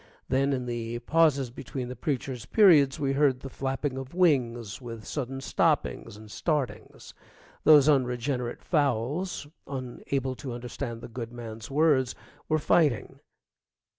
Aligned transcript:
Then 0.29 0.51
in 0.51 0.65
the 0.65 0.97
pauses 0.97 1.51
between 1.51 1.87
the 1.87 1.95
preacher's 1.95 2.47
periods 2.47 2.99
we 2.99 3.13
heard 3.13 3.41
the 3.41 3.51
flapping 3.51 3.99
of 3.99 4.15
wings, 4.15 4.81
with 4.81 5.05
sudden 5.05 5.41
stoppings 5.41 6.17
and 6.17 6.31
startings. 6.31 7.13
Those 7.65 7.87
unregenerate 7.87 8.63
fowls, 8.63 9.45
unable 9.67 10.33
to 10.37 10.53
understand 10.53 11.01
the 11.01 11.07
good 11.07 11.31
man's 11.31 11.69
words, 11.69 12.15
were 12.49 12.57
fighting. 12.57 13.19